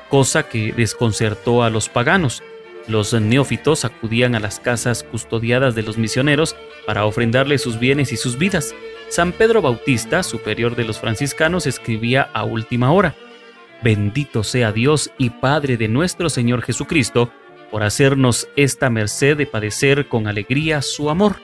cosa 0.10 0.44
que 0.44 0.72
desconcertó 0.72 1.64
a 1.64 1.70
los 1.70 1.90
paganos, 1.90 2.44
los 2.90 3.14
neófitos 3.14 3.86
acudían 3.86 4.34
a 4.34 4.40
las 4.40 4.60
casas 4.60 5.04
custodiadas 5.04 5.76
de 5.76 5.84
los 5.84 6.00
misioneros 6.00 6.56
para 6.88 7.06
ofrendarles 7.06 7.62
sus 7.62 7.78
bienes 7.80 8.12
y 8.12 8.18
sus 8.18 8.40
vidas. 8.40 8.74
San 9.10 9.32
Pedro 9.32 9.62
Bautista, 9.62 10.24
superior 10.24 10.76
de 10.76 10.86
los 10.86 11.00
franciscanos, 11.00 11.68
escribía 11.68 12.30
a 12.34 12.44
última 12.44 12.92
hora, 12.92 13.16
Bendito 13.82 14.44
sea 14.44 14.72
Dios 14.72 15.12
y 15.18 15.30
Padre 15.30 15.78
de 15.78 15.88
nuestro 15.88 16.30
Señor 16.30 16.62
Jesucristo, 16.62 17.32
por 17.72 17.84
hacernos 17.84 18.50
esta 18.56 18.90
merced 18.90 19.38
de 19.38 19.46
padecer 19.46 20.08
con 20.08 20.28
alegría 20.28 20.82
su 20.82 21.10
amor. 21.10 21.38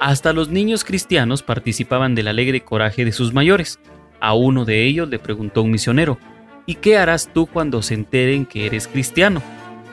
Hasta 0.00 0.32
los 0.32 0.48
niños 0.48 0.84
cristianos 0.84 1.42
participaban 1.42 2.14
del 2.14 2.28
alegre 2.28 2.62
coraje 2.62 3.04
de 3.04 3.12
sus 3.12 3.32
mayores. 3.32 3.78
A 4.20 4.34
uno 4.34 4.64
de 4.64 4.84
ellos 4.84 5.08
le 5.08 5.18
preguntó 5.18 5.62
un 5.62 5.70
misionero, 5.70 6.18
¿Y 6.66 6.76
qué 6.76 6.96
harás 6.96 7.30
tú 7.32 7.46
cuando 7.46 7.82
se 7.82 7.94
enteren 7.94 8.46
que 8.46 8.66
eres 8.66 8.88
cristiano? 8.88 9.42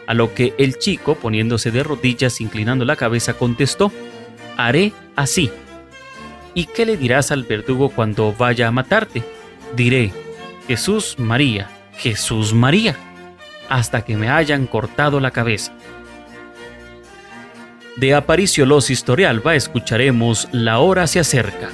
A 0.07 0.13
lo 0.13 0.33
que 0.33 0.53
el 0.57 0.77
chico, 0.77 1.15
poniéndose 1.15 1.71
de 1.71 1.83
rodillas, 1.83 2.39
inclinando 2.39 2.85
la 2.85 2.95
cabeza, 2.95 3.33
contestó, 3.33 3.91
haré 4.55 4.93
así. 5.15 5.49
¿Y 6.53 6.65
qué 6.65 6.85
le 6.85 6.95
dirás 6.95 7.31
al 7.31 7.43
verdugo 7.43 7.89
cuando 7.89 8.33
vaya 8.33 8.67
a 8.67 8.71
matarte? 8.71 9.23
Diré, 9.75 10.11
Jesús 10.67 11.15
María, 11.17 11.69
Jesús 11.97 12.53
María, 12.53 12.95
hasta 13.69 14.03
que 14.03 14.17
me 14.17 14.29
hayan 14.29 14.67
cortado 14.67 15.19
la 15.19 15.31
cabeza. 15.31 15.73
De 17.97 18.15
Aparicio 18.15 18.65
Los 18.65 18.89
Historialba 18.89 19.55
escucharemos 19.55 20.47
La 20.51 20.79
hora 20.79 21.07
se 21.07 21.19
acerca. 21.19 21.69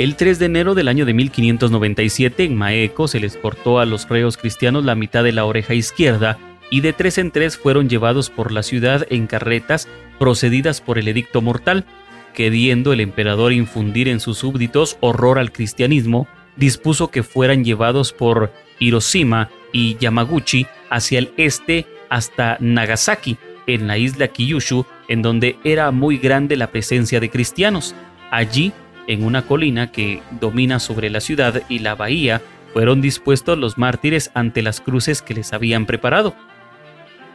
El 0.00 0.16
3 0.16 0.38
de 0.38 0.46
enero 0.46 0.74
del 0.74 0.88
año 0.88 1.04
de 1.04 1.12
1597 1.12 2.44
en 2.44 2.56
Maeco 2.56 3.06
se 3.06 3.20
les 3.20 3.36
cortó 3.36 3.80
a 3.80 3.84
los 3.84 4.08
reos 4.08 4.38
cristianos 4.38 4.82
la 4.82 4.94
mitad 4.94 5.22
de 5.22 5.32
la 5.32 5.44
oreja 5.44 5.74
izquierda 5.74 6.38
y 6.70 6.80
de 6.80 6.94
tres 6.94 7.18
en 7.18 7.30
tres 7.30 7.58
fueron 7.58 7.90
llevados 7.90 8.30
por 8.30 8.50
la 8.50 8.62
ciudad 8.62 9.06
en 9.10 9.26
carretas 9.26 9.88
procedidas 10.18 10.80
por 10.80 10.96
el 10.96 11.06
edicto 11.06 11.42
mortal, 11.42 11.84
queriendo 12.32 12.94
el 12.94 13.00
emperador 13.00 13.52
infundir 13.52 14.08
en 14.08 14.20
sus 14.20 14.38
súbditos 14.38 14.96
horror 15.00 15.38
al 15.38 15.52
cristianismo, 15.52 16.26
dispuso 16.56 17.10
que 17.10 17.22
fueran 17.22 17.62
llevados 17.62 18.14
por 18.14 18.54
Hiroshima 18.78 19.50
y 19.70 19.98
Yamaguchi 19.98 20.66
hacia 20.88 21.18
el 21.18 21.34
este 21.36 21.84
hasta 22.08 22.56
Nagasaki, 22.58 23.36
en 23.66 23.86
la 23.86 23.98
isla 23.98 24.28
Kyushu, 24.28 24.86
en 25.08 25.20
donde 25.20 25.58
era 25.62 25.90
muy 25.90 26.16
grande 26.16 26.56
la 26.56 26.68
presencia 26.68 27.20
de 27.20 27.28
cristianos. 27.28 27.94
Allí, 28.30 28.72
en 29.10 29.24
una 29.24 29.42
colina 29.42 29.90
que 29.90 30.22
domina 30.40 30.78
sobre 30.78 31.10
la 31.10 31.20
ciudad 31.20 31.62
y 31.68 31.80
la 31.80 31.96
bahía, 31.96 32.40
fueron 32.72 33.00
dispuestos 33.00 33.58
los 33.58 33.76
mártires 33.76 34.30
ante 34.34 34.62
las 34.62 34.80
cruces 34.80 35.20
que 35.20 35.34
les 35.34 35.52
habían 35.52 35.84
preparado. 35.84 36.36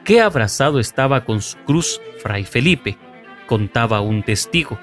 Qué 0.06 0.22
abrazado 0.22 0.80
estaba 0.80 1.26
con 1.26 1.42
su 1.42 1.58
cruz 1.58 2.00
Fray 2.24 2.46
Felipe, 2.46 2.98
contaba 3.46 4.00
un 4.00 4.24
testigo. 4.24 4.80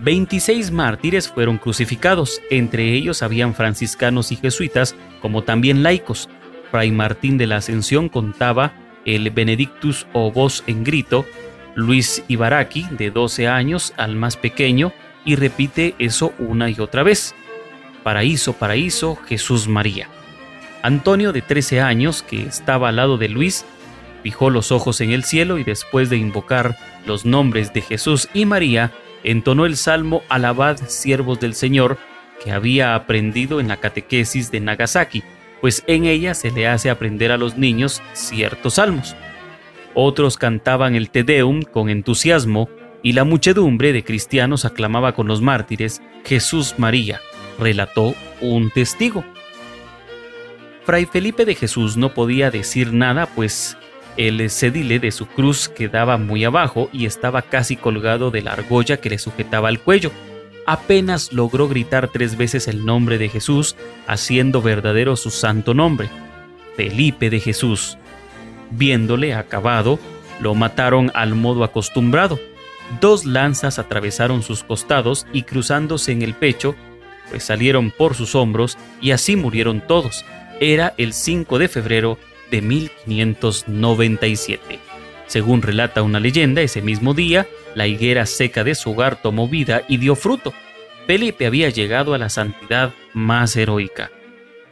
26 0.00 0.70
mártires 0.70 1.28
fueron 1.28 1.56
crucificados, 1.56 2.42
entre 2.50 2.92
ellos 2.92 3.22
habían 3.22 3.54
franciscanos 3.54 4.32
y 4.32 4.36
jesuitas, 4.36 4.94
como 5.22 5.44
también 5.44 5.82
laicos. 5.82 6.28
Fray 6.70 6.90
Martín 6.90 7.38
de 7.38 7.46
la 7.46 7.56
Ascensión 7.56 8.10
contaba 8.10 8.74
el 9.06 9.30
Benedictus 9.30 10.06
o 10.12 10.30
voz 10.30 10.62
en 10.66 10.84
grito, 10.84 11.24
Luis 11.74 12.22
Ibaraki, 12.28 12.86
de 12.90 13.10
12 13.10 13.48
años, 13.48 13.94
al 13.96 14.14
más 14.14 14.36
pequeño, 14.36 14.92
y 15.24 15.36
repite 15.36 15.94
eso 15.98 16.32
una 16.38 16.70
y 16.70 16.76
otra 16.78 17.02
vez. 17.02 17.34
Paraíso, 18.02 18.52
paraíso, 18.52 19.16
Jesús 19.16 19.68
María. 19.68 20.08
Antonio, 20.82 21.32
de 21.32 21.40
13 21.40 21.80
años, 21.80 22.22
que 22.22 22.42
estaba 22.42 22.90
al 22.90 22.96
lado 22.96 23.16
de 23.16 23.28
Luis, 23.28 23.64
fijó 24.22 24.50
los 24.50 24.72
ojos 24.72 25.00
en 25.00 25.10
el 25.10 25.24
cielo 25.24 25.58
y 25.58 25.64
después 25.64 26.10
de 26.10 26.16
invocar 26.16 26.76
los 27.06 27.24
nombres 27.24 27.72
de 27.72 27.80
Jesús 27.80 28.28
y 28.34 28.44
María, 28.44 28.92
entonó 29.22 29.64
el 29.64 29.76
salmo 29.76 30.22
Alabad, 30.28 30.78
siervos 30.86 31.40
del 31.40 31.54
Señor, 31.54 31.98
que 32.42 32.52
había 32.52 32.94
aprendido 32.94 33.60
en 33.60 33.68
la 33.68 33.78
catequesis 33.78 34.50
de 34.50 34.60
Nagasaki, 34.60 35.22
pues 35.60 35.82
en 35.86 36.04
ella 36.04 36.34
se 36.34 36.50
le 36.50 36.68
hace 36.68 36.90
aprender 36.90 37.32
a 37.32 37.38
los 37.38 37.56
niños 37.56 38.02
ciertos 38.12 38.74
salmos. 38.74 39.16
Otros 39.94 40.36
cantaban 40.36 40.94
el 40.94 41.08
Te 41.08 41.24
Deum 41.24 41.62
con 41.62 41.88
entusiasmo 41.88 42.68
y 43.04 43.12
la 43.12 43.22
muchedumbre 43.22 43.92
de 43.92 44.02
cristianos 44.02 44.64
aclamaba 44.64 45.14
con 45.14 45.28
los 45.28 45.40
mártires 45.40 46.02
Jesús 46.24 46.74
María, 46.78 47.20
relató 47.60 48.16
un 48.40 48.70
testigo. 48.70 49.24
Fray 50.84 51.06
Felipe 51.06 51.44
de 51.44 51.54
Jesús 51.54 51.96
no 51.96 52.12
podía 52.12 52.50
decir 52.50 52.92
nada, 52.92 53.26
pues 53.26 53.76
el 54.16 54.50
cedile 54.50 54.98
de 54.98 55.12
su 55.12 55.26
cruz 55.26 55.68
quedaba 55.68 56.18
muy 56.18 56.44
abajo 56.44 56.90
y 56.92 57.06
estaba 57.06 57.42
casi 57.42 57.76
colgado 57.76 58.32
de 58.32 58.42
la 58.42 58.54
argolla 58.54 58.96
que 58.96 59.10
le 59.10 59.18
sujetaba 59.18 59.68
al 59.68 59.78
cuello 59.78 60.10
apenas 60.66 61.32
logró 61.32 61.68
gritar 61.68 62.08
tres 62.08 62.36
veces 62.36 62.68
el 62.68 62.84
nombre 62.84 63.18
de 63.18 63.28
Jesús, 63.28 63.76
haciendo 64.06 64.62
verdadero 64.62 65.16
su 65.16 65.30
santo 65.30 65.74
nombre, 65.74 66.08
Felipe 66.76 67.30
de 67.30 67.40
Jesús. 67.40 67.98
Viéndole 68.70 69.34
acabado, 69.34 69.98
lo 70.40 70.54
mataron 70.54 71.10
al 71.14 71.34
modo 71.34 71.64
acostumbrado. 71.64 72.38
Dos 73.00 73.24
lanzas 73.24 73.78
atravesaron 73.78 74.42
sus 74.42 74.62
costados 74.62 75.26
y 75.32 75.42
cruzándose 75.42 76.12
en 76.12 76.22
el 76.22 76.34
pecho, 76.34 76.74
pues 77.30 77.44
salieron 77.44 77.90
por 77.90 78.14
sus 78.14 78.34
hombros 78.34 78.76
y 79.00 79.12
así 79.12 79.36
murieron 79.36 79.80
todos. 79.86 80.24
Era 80.60 80.94
el 80.98 81.12
5 81.12 81.58
de 81.58 81.68
febrero 81.68 82.18
de 82.50 82.62
1597. 82.62 84.78
Según 85.26 85.62
relata 85.62 86.02
una 86.02 86.20
leyenda, 86.20 86.62
ese 86.62 86.82
mismo 86.82 87.14
día, 87.14 87.46
la 87.74 87.86
higuera 87.86 88.26
seca 88.26 88.62
de 88.62 88.74
su 88.74 88.92
hogar 88.92 89.20
tomó 89.20 89.48
vida 89.48 89.82
y 89.88 89.96
dio 89.96 90.14
fruto. 90.14 90.52
Felipe 91.06 91.46
había 91.46 91.70
llegado 91.70 92.14
a 92.14 92.18
la 92.18 92.28
santidad 92.28 92.92
más 93.14 93.56
heroica. 93.56 94.10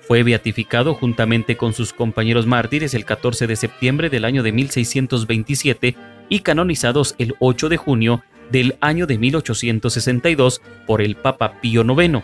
Fue 0.01 0.23
beatificado 0.23 0.95
juntamente 0.95 1.57
con 1.57 1.73
sus 1.73 1.93
compañeros 1.93 2.47
mártires 2.47 2.95
el 2.95 3.05
14 3.05 3.47
de 3.47 3.57
septiembre 3.57 4.11
del 4.11 4.25
año 4.25 4.43
de 4.43 4.53
1627 4.53 5.97
y 6.33 6.41
canonizados 6.41 7.15
el 7.19 7.35
8 7.41 7.69
de 7.69 7.77
junio 7.77 8.25
del 8.51 8.77
año 8.81 9.07
de 9.07 9.19
1862 9.19 10.63
por 10.87 11.03
el 11.03 11.15
Papa 11.15 11.61
Pío 11.61 11.83
IX, 11.83 12.21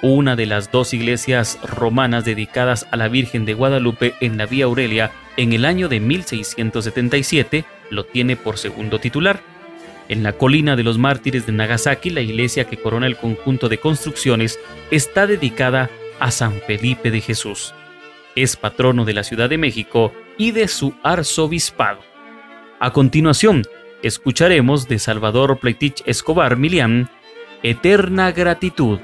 una 0.00 0.36
de 0.36 0.46
las 0.46 0.70
dos 0.70 0.94
iglesias 0.94 1.58
romanas 1.64 2.24
dedicadas 2.24 2.86
a 2.92 2.96
la 2.96 3.08
Virgen 3.08 3.44
de 3.46 3.54
Guadalupe 3.54 4.14
en 4.20 4.38
la 4.38 4.46
Vía 4.46 4.66
Aurelia 4.66 5.10
en 5.36 5.52
el 5.52 5.64
año 5.64 5.88
de 5.88 5.98
1677 5.98 7.64
lo 7.90 8.04
tiene 8.04 8.36
por 8.36 8.58
segundo 8.58 9.00
titular. 9.00 9.40
En 10.08 10.22
la 10.22 10.34
colina 10.34 10.76
de 10.76 10.84
los 10.84 10.96
mártires 10.96 11.44
de 11.44 11.52
Nagasaki, 11.52 12.10
la 12.10 12.20
iglesia 12.20 12.66
que 12.66 12.76
corona 12.76 13.08
el 13.08 13.16
conjunto 13.16 13.68
de 13.68 13.78
construcciones 13.78 14.56
está 14.92 15.26
dedicada 15.26 15.90
a 16.20 16.30
San 16.30 16.60
Felipe 16.64 17.10
de 17.10 17.20
Jesús. 17.20 17.74
Es 18.36 18.54
patrono 18.54 19.04
de 19.04 19.14
la 19.14 19.24
Ciudad 19.24 19.50
de 19.50 19.58
México 19.58 20.12
y 20.38 20.52
de 20.52 20.68
su 20.68 20.94
arzobispado. 21.02 22.07
A 22.80 22.92
continuación, 22.92 23.64
escucharemos 24.02 24.86
de 24.86 25.00
Salvador 25.00 25.58
Pleitich 25.58 26.02
Escobar 26.06 26.56
Milian, 26.56 27.10
Eterna 27.64 28.30
Gratitud. 28.30 29.00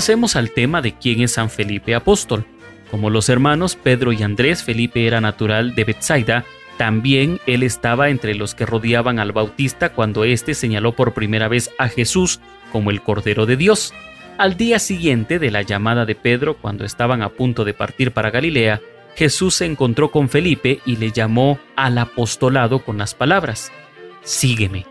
Pasemos 0.00 0.34
al 0.34 0.52
tema 0.52 0.80
de 0.80 0.94
quién 0.94 1.20
es 1.20 1.32
San 1.32 1.50
Felipe 1.50 1.94
apóstol. 1.94 2.46
Como 2.90 3.10
los 3.10 3.28
hermanos 3.28 3.76
Pedro 3.76 4.14
y 4.14 4.22
Andrés, 4.22 4.62
Felipe 4.62 5.06
era 5.06 5.20
natural 5.20 5.74
de 5.74 5.84
Bethsaida, 5.84 6.46
también 6.78 7.38
él 7.46 7.62
estaba 7.62 8.08
entre 8.08 8.34
los 8.34 8.54
que 8.54 8.64
rodeaban 8.64 9.18
al 9.18 9.32
Bautista 9.32 9.92
cuando 9.92 10.24
éste 10.24 10.54
señaló 10.54 10.96
por 10.96 11.12
primera 11.12 11.48
vez 11.48 11.70
a 11.76 11.88
Jesús 11.88 12.40
como 12.72 12.90
el 12.90 13.02
Cordero 13.02 13.44
de 13.44 13.58
Dios. 13.58 13.92
Al 14.38 14.56
día 14.56 14.78
siguiente 14.78 15.38
de 15.38 15.50
la 15.50 15.60
llamada 15.60 16.06
de 16.06 16.14
Pedro, 16.14 16.56
cuando 16.56 16.86
estaban 16.86 17.20
a 17.20 17.28
punto 17.28 17.66
de 17.66 17.74
partir 17.74 18.12
para 18.12 18.30
Galilea, 18.30 18.80
Jesús 19.16 19.56
se 19.56 19.66
encontró 19.66 20.10
con 20.10 20.30
Felipe 20.30 20.80
y 20.86 20.96
le 20.96 21.10
llamó 21.10 21.58
al 21.76 21.98
apostolado 21.98 22.78
con 22.78 22.96
las 22.96 23.14
palabras, 23.14 23.70
Sígueme. 24.22 24.89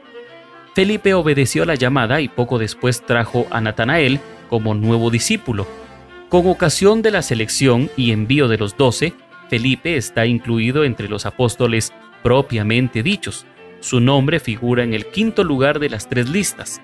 Felipe 0.74 1.14
obedeció 1.14 1.66
la 1.66 1.76
llamada 1.76 2.22
y 2.22 2.28
poco 2.28 2.60
después 2.60 3.06
trajo 3.06 3.48
a 3.50 3.60
Natanael 3.62 4.20
como 4.50 4.76
nuevo 4.76 5.10
discípulo. 5.10 5.68
Con 6.30 6.48
ocasión 6.48 7.02
de 7.02 7.12
la 7.12 7.22
selección 7.22 7.90
y 7.98 8.12
envío 8.12 8.48
de 8.48 8.58
los 8.58 8.78
doce, 8.78 9.14
Felipe 9.50 9.98
está 9.98 10.26
incluido 10.26 10.84
entre 10.84 11.10
los 11.10 11.26
apóstoles 11.26 11.92
propiamente 12.22 13.02
dichos. 13.02 13.46
Su 13.80 14.00
nombre 14.00 14.40
figura 14.40 14.84
en 14.84 14.94
el 14.94 15.08
quinto 15.08 15.44
lugar 15.44 15.80
de 15.80 15.90
las 15.90 16.08
tres 16.08 16.30
listas, 16.30 16.82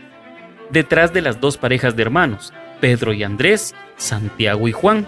detrás 0.71 1.13
de 1.13 1.21
las 1.21 1.39
dos 1.39 1.57
parejas 1.57 1.95
de 1.95 2.01
hermanos, 2.03 2.53
Pedro 2.79 3.13
y 3.13 3.23
Andrés, 3.23 3.75
Santiago 3.97 4.67
y 4.67 4.71
Juan. 4.71 5.07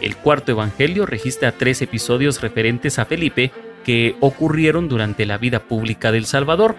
El 0.00 0.16
cuarto 0.16 0.52
evangelio 0.52 1.06
registra 1.06 1.52
tres 1.52 1.82
episodios 1.82 2.40
referentes 2.40 2.98
a 2.98 3.04
Felipe 3.04 3.52
que 3.84 4.16
ocurrieron 4.20 4.88
durante 4.88 5.26
la 5.26 5.38
vida 5.38 5.60
pública 5.60 6.10
del 6.10 6.24
Salvador. 6.24 6.74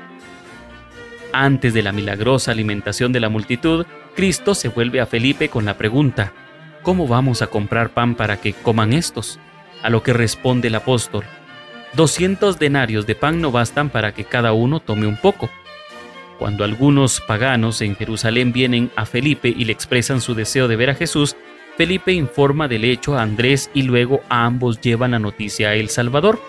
Antes 1.37 1.73
de 1.73 1.83
la 1.83 1.91
milagrosa 1.91 2.51
alimentación 2.51 3.11
de 3.11 3.19
la 3.19 3.27
multitud, 3.27 3.85
Cristo 4.15 4.55
se 4.55 4.69
vuelve 4.69 5.01
a 5.01 5.05
Felipe 5.05 5.49
con 5.49 5.65
la 5.65 5.77
pregunta, 5.77 6.31
¿cómo 6.81 7.09
vamos 7.09 7.41
a 7.41 7.47
comprar 7.47 7.89
pan 7.89 8.15
para 8.15 8.39
que 8.39 8.53
coman 8.53 8.93
estos? 8.93 9.37
A 9.83 9.89
lo 9.89 10.01
que 10.01 10.13
responde 10.13 10.69
el 10.69 10.75
apóstol, 10.75 11.25
200 11.97 12.57
denarios 12.57 13.05
de 13.05 13.15
pan 13.15 13.41
no 13.41 13.51
bastan 13.51 13.89
para 13.89 14.13
que 14.13 14.23
cada 14.23 14.53
uno 14.53 14.79
tome 14.79 15.07
un 15.07 15.17
poco. 15.17 15.49
Cuando 16.39 16.63
algunos 16.63 17.19
paganos 17.19 17.81
en 17.81 17.97
Jerusalén 17.97 18.53
vienen 18.53 18.89
a 18.95 19.05
Felipe 19.05 19.49
y 19.49 19.65
le 19.65 19.73
expresan 19.73 20.21
su 20.21 20.35
deseo 20.35 20.69
de 20.69 20.77
ver 20.77 20.91
a 20.91 20.95
Jesús, 20.95 21.35
Felipe 21.75 22.13
informa 22.13 22.69
del 22.69 22.85
hecho 22.85 23.17
a 23.17 23.23
Andrés 23.23 23.69
y 23.73 23.81
luego 23.81 24.21
a 24.29 24.45
ambos 24.45 24.79
llevan 24.79 25.11
la 25.11 25.19
noticia 25.19 25.67
a 25.67 25.75
El 25.75 25.89
Salvador. 25.89 26.39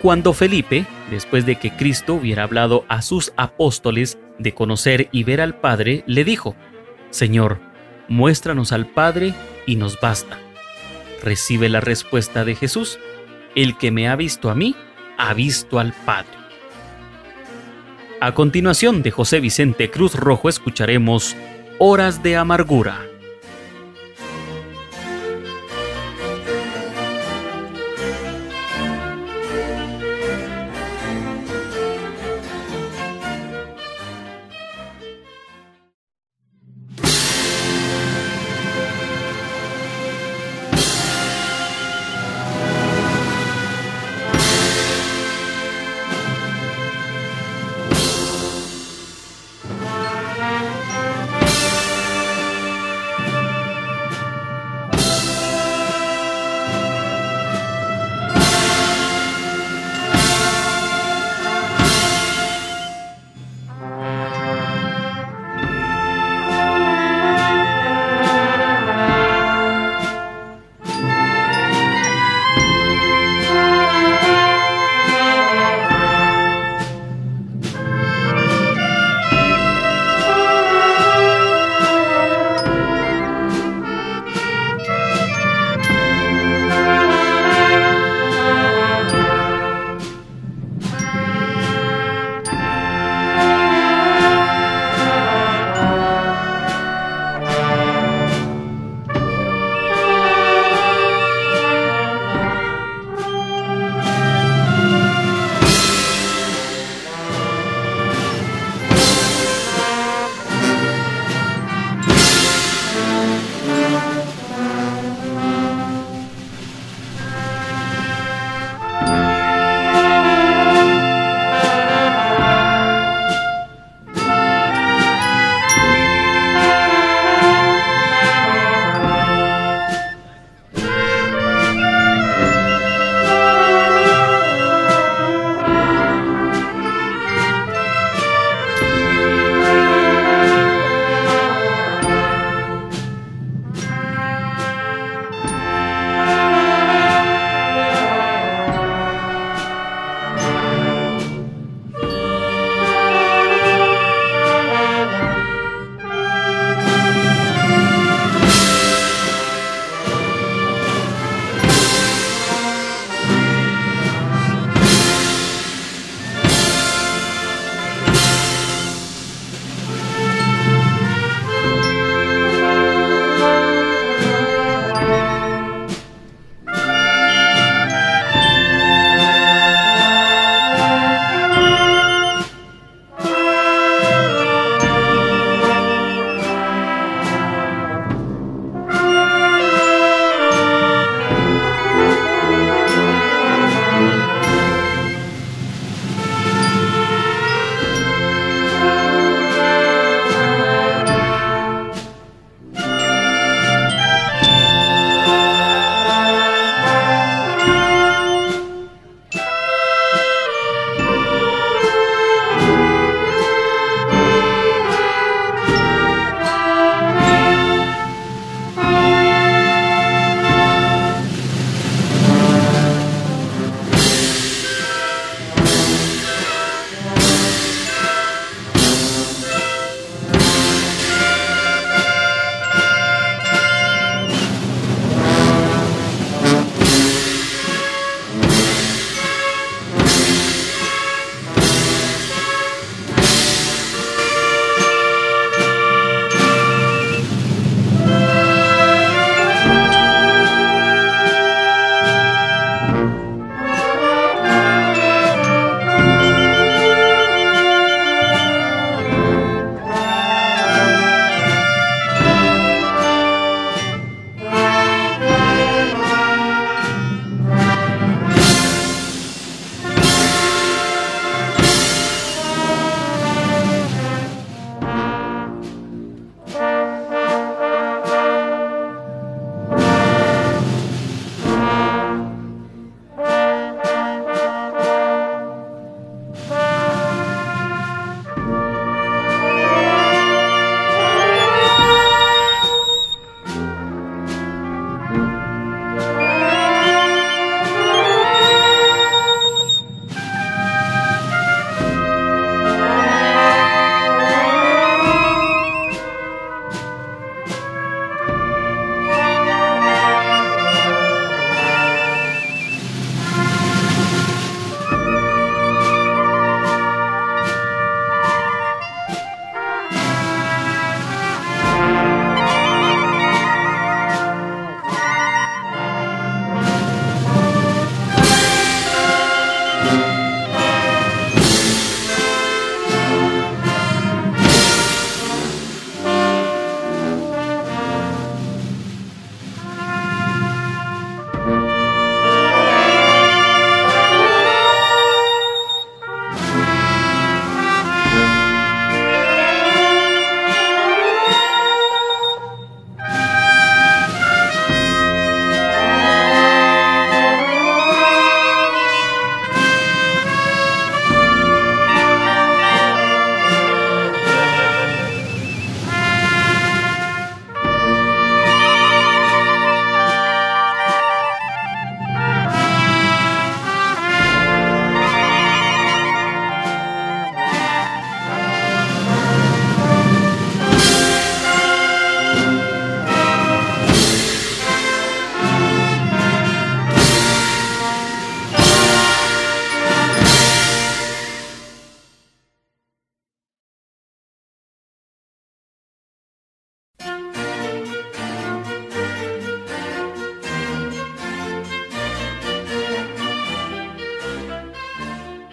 Cuando 0.00 0.32
Felipe, 0.32 0.86
después 1.10 1.44
de 1.44 1.56
que 1.56 1.72
Cristo 1.72 2.14
hubiera 2.14 2.44
hablado 2.44 2.84
a 2.88 3.02
sus 3.02 3.32
apóstoles 3.36 4.18
de 4.38 4.54
conocer 4.54 5.08
y 5.10 5.24
ver 5.24 5.40
al 5.40 5.56
Padre, 5.56 6.04
le 6.06 6.22
dijo, 6.22 6.54
Señor, 7.10 7.58
muéstranos 8.06 8.72
al 8.72 8.86
Padre 8.86 9.34
y 9.66 9.74
nos 9.74 10.00
basta. 10.00 10.38
Recibe 11.22 11.68
la 11.68 11.80
respuesta 11.80 12.44
de 12.44 12.54
Jesús, 12.54 13.00
El 13.56 13.76
que 13.76 13.90
me 13.90 14.08
ha 14.08 14.14
visto 14.14 14.50
a 14.50 14.54
mí, 14.54 14.76
ha 15.16 15.34
visto 15.34 15.80
al 15.80 15.92
Padre. 15.92 16.30
A 18.20 18.34
continuación 18.34 19.02
de 19.02 19.10
José 19.10 19.40
Vicente 19.40 19.90
Cruz 19.90 20.14
Rojo 20.14 20.48
escucharemos 20.48 21.36
Horas 21.78 22.22
de 22.22 22.36
Amargura. 22.36 23.00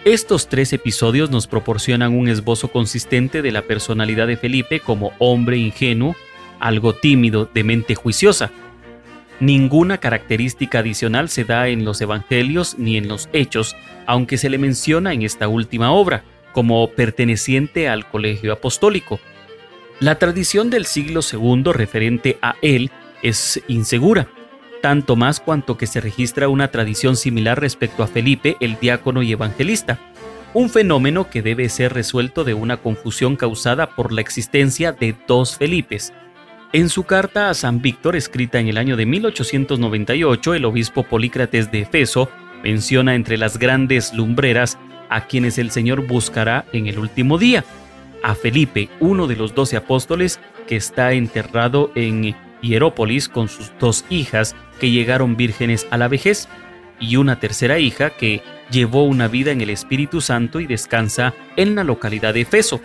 Estos 0.06 0.46
tres 0.46 0.72
episodios 0.72 1.32
nos 1.32 1.48
proporcionan 1.48 2.16
un 2.16 2.28
esbozo 2.28 2.68
consistente 2.68 3.42
de 3.42 3.50
la 3.50 3.62
personalidad 3.62 4.28
de 4.28 4.36
Felipe 4.36 4.78
como 4.78 5.10
hombre 5.18 5.56
ingenuo, 5.56 6.14
algo 6.60 6.94
tímido, 6.94 7.50
de 7.52 7.64
mente 7.64 7.96
juiciosa. 7.96 8.52
Ninguna 9.40 9.98
característica 9.98 10.78
adicional 10.78 11.28
se 11.28 11.42
da 11.42 11.66
en 11.66 11.84
los 11.84 12.00
evangelios 12.00 12.78
ni 12.78 12.96
en 12.96 13.08
los 13.08 13.28
hechos, 13.32 13.74
aunque 14.06 14.38
se 14.38 14.48
le 14.48 14.58
menciona 14.58 15.12
en 15.12 15.22
esta 15.22 15.48
última 15.48 15.90
obra, 15.90 16.22
como 16.52 16.88
perteneciente 16.92 17.88
al 17.88 18.08
colegio 18.08 18.52
apostólico. 18.52 19.18
La 19.98 20.20
tradición 20.20 20.70
del 20.70 20.86
siglo 20.86 21.18
II 21.20 21.72
referente 21.72 22.38
a 22.42 22.54
él 22.62 22.92
es 23.24 23.60
insegura, 23.66 24.28
tanto 24.86 25.16
más 25.16 25.40
cuanto 25.40 25.76
que 25.76 25.88
se 25.88 26.00
registra 26.00 26.48
una 26.48 26.70
tradición 26.70 27.16
similar 27.16 27.60
respecto 27.60 28.04
a 28.04 28.06
Felipe, 28.06 28.56
el 28.60 28.78
diácono 28.78 29.20
y 29.20 29.32
evangelista, 29.32 29.98
un 30.54 30.70
fenómeno 30.70 31.28
que 31.28 31.42
debe 31.42 31.68
ser 31.70 31.92
resuelto 31.92 32.44
de 32.44 32.54
una 32.54 32.76
confusión 32.76 33.34
causada 33.34 33.96
por 33.96 34.12
la 34.12 34.20
existencia 34.20 34.92
de 34.92 35.16
dos 35.26 35.56
Felipes. 35.56 36.12
En 36.72 36.88
su 36.88 37.02
carta 37.02 37.50
a 37.50 37.54
San 37.54 37.82
Víctor, 37.82 38.14
escrita 38.14 38.60
en 38.60 38.68
el 38.68 38.78
año 38.78 38.96
de 38.96 39.06
1898, 39.06 40.54
el 40.54 40.64
obispo 40.64 41.02
Polícrates 41.02 41.72
de 41.72 41.80
Efeso 41.80 42.30
menciona 42.62 43.16
entre 43.16 43.38
las 43.38 43.58
grandes 43.58 44.14
lumbreras 44.14 44.78
a 45.08 45.26
quienes 45.26 45.58
el 45.58 45.72
Señor 45.72 46.06
buscará 46.06 46.64
en 46.72 46.86
el 46.86 47.00
último 47.00 47.38
día, 47.38 47.64
a 48.22 48.36
Felipe, 48.36 48.88
uno 49.00 49.26
de 49.26 49.34
los 49.34 49.52
doce 49.52 49.76
apóstoles 49.76 50.38
que 50.68 50.76
está 50.76 51.12
enterrado 51.12 51.90
en 51.96 52.36
Hierópolis 52.62 53.28
con 53.28 53.48
sus 53.48 53.72
dos 53.78 54.04
hijas 54.10 54.54
que 54.80 54.90
llegaron 54.90 55.36
vírgenes 55.36 55.86
a 55.90 55.96
la 55.96 56.08
vejez, 56.08 56.48
y 56.98 57.16
una 57.16 57.38
tercera 57.38 57.78
hija 57.78 58.10
que 58.10 58.42
llevó 58.70 59.04
una 59.04 59.28
vida 59.28 59.52
en 59.52 59.60
el 59.60 59.70
Espíritu 59.70 60.20
Santo 60.20 60.60
y 60.60 60.66
descansa 60.66 61.34
en 61.56 61.74
la 61.74 61.84
localidad 61.84 62.34
de 62.34 62.42
Efeso. 62.42 62.80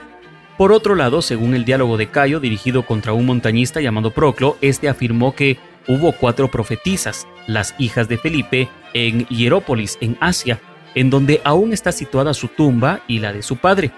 Por 0.58 0.72
otro 0.72 0.96
lado, 0.96 1.22
según 1.22 1.56
el 1.56 1.66
diálogo 1.66 1.98
de 1.98 2.08
Cayo 2.08 2.40
dirigido 2.40 2.86
contra 2.86 3.14
un 3.14 3.26
montañista 3.26 3.82
llamado 3.82 4.12
Proclo, 4.12 4.58
este 4.62 4.90
afirmó 4.90 5.34
que 5.34 5.58
hubo 5.88 6.12
cuatro 6.12 6.50
profetisas, 6.50 7.26
las 7.48 7.74
hijas 7.80 8.08
de 8.08 8.18
Felipe, 8.18 8.70
en 8.94 9.26
Hierópolis, 9.28 9.98
en 10.02 10.18
Asia, 10.20 10.60
en 10.94 11.10
donde 11.10 11.42
aún 11.44 11.74
está 11.74 11.92
situada 11.92 12.34
su 12.34 12.50
tumba 12.50 13.02
y 13.08 13.20
la 13.20 13.34
de 13.34 13.42
su 13.42 13.58
padre. 13.58 13.92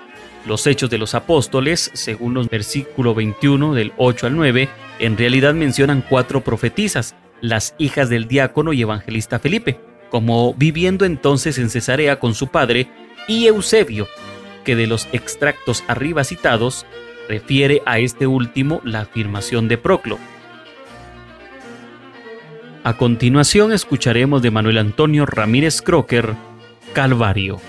Los 0.46 0.68
hechos 0.68 0.90
de 0.90 0.98
los 0.98 1.16
apóstoles, 1.16 1.90
según 1.94 2.34
los 2.34 2.50
versículos 2.50 3.16
21 3.16 3.74
del 3.74 3.94
8 3.98 4.28
al 4.28 4.36
9, 4.36 4.70
en 5.06 5.18
realidad 5.18 5.54
mencionan 5.54 6.02
cuatro 6.02 6.46
profetisas, 6.46 7.14
las 7.42 7.76
hijas 7.78 8.10
del 8.10 8.30
diácono 8.30 8.72
y 8.72 8.82
evangelista 8.84 9.38
Felipe, 9.38 9.78
como 10.10 10.54
viviendo 10.54 11.04
entonces 11.04 11.58
en 11.58 11.70
Cesarea 11.70 12.20
con 12.20 12.34
su 12.34 12.48
padre, 12.48 12.88
y 13.28 13.48
Eusebio, 13.48 14.08
que 14.64 14.78
de 14.78 14.88
los 14.88 15.10
extractos 15.12 15.84
arriba 15.90 16.24
citados 16.24 16.86
refiere 17.28 17.82
a 17.86 18.00
este 18.00 18.28
último 18.28 18.80
la 18.86 19.02
afirmación 19.02 19.68
de 19.68 19.78
Proclo. 19.78 20.20
A 22.86 22.96
continuación 22.96 23.74
escucharemos 23.74 24.42
de 24.42 24.52
Manuel 24.52 24.78
Antonio 24.78 25.26
Ramírez 25.26 25.82
Crocker, 25.82 26.34
Calvario. 26.94 27.60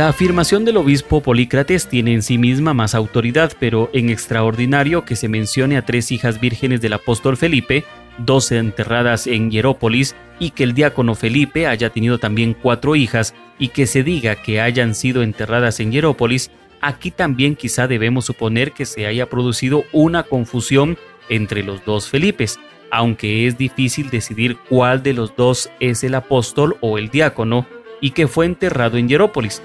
La 0.00 0.08
afirmación 0.08 0.64
del 0.64 0.78
obispo 0.78 1.20
Polícrates 1.20 1.86
tiene 1.86 2.14
en 2.14 2.22
sí 2.22 2.38
misma 2.38 2.72
más 2.72 2.94
autoridad, 2.94 3.52
pero 3.60 3.90
en 3.92 4.08
extraordinario 4.08 5.04
que 5.04 5.14
se 5.14 5.28
mencione 5.28 5.76
a 5.76 5.84
tres 5.84 6.10
hijas 6.10 6.40
vírgenes 6.40 6.80
del 6.80 6.94
apóstol 6.94 7.36
Felipe, 7.36 7.84
doce 8.16 8.56
enterradas 8.56 9.26
en 9.26 9.50
Hierópolis, 9.50 10.16
y 10.38 10.52
que 10.52 10.64
el 10.64 10.72
diácono 10.72 11.14
Felipe 11.14 11.66
haya 11.66 11.90
tenido 11.90 12.16
también 12.16 12.54
cuatro 12.54 12.96
hijas, 12.96 13.34
y 13.58 13.68
que 13.68 13.86
se 13.86 14.02
diga 14.02 14.36
que 14.36 14.62
hayan 14.62 14.94
sido 14.94 15.22
enterradas 15.22 15.80
en 15.80 15.92
Hierópolis, 15.92 16.50
aquí 16.80 17.10
también 17.10 17.54
quizá 17.54 17.86
debemos 17.86 18.24
suponer 18.24 18.72
que 18.72 18.86
se 18.86 19.06
haya 19.06 19.28
producido 19.28 19.84
una 19.92 20.22
confusión 20.22 20.96
entre 21.28 21.62
los 21.62 21.84
dos 21.84 22.08
Felipes, 22.08 22.58
aunque 22.90 23.46
es 23.46 23.58
difícil 23.58 24.08
decidir 24.08 24.56
cuál 24.66 25.02
de 25.02 25.12
los 25.12 25.36
dos 25.36 25.68
es 25.78 26.02
el 26.04 26.14
apóstol 26.14 26.78
o 26.80 26.96
el 26.96 27.10
diácono, 27.10 27.66
y 28.00 28.12
que 28.12 28.28
fue 28.28 28.46
enterrado 28.46 28.96
en 28.96 29.06
Hierópolis. 29.06 29.60